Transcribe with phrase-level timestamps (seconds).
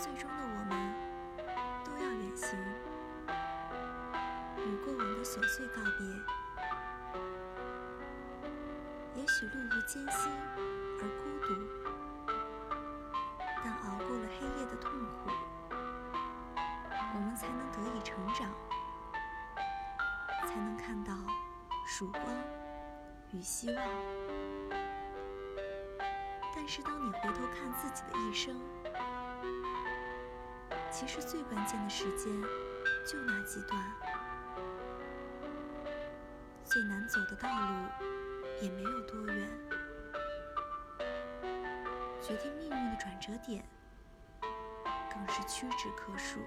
[0.00, 0.94] 最终的我们
[1.84, 2.56] 都要远行
[4.56, 6.06] 与过往的琐碎告别。
[9.16, 10.30] 也许路途艰辛
[11.00, 11.48] 而孤独
[13.64, 15.30] 但熬过了黑夜的痛苦
[16.54, 18.48] 我们才能得以成长
[20.46, 21.12] 才能看到
[21.84, 22.22] 曙光
[23.32, 23.84] 与希望。
[26.54, 28.54] 但是当你回头看自己的一生
[30.98, 32.42] 其实最关键的时间
[33.06, 33.80] 就那几段，
[36.64, 37.86] 最难走的道路
[38.60, 39.48] 也没有多远，
[42.20, 43.64] 决定命运的转折点
[45.08, 46.40] 更是屈指可数。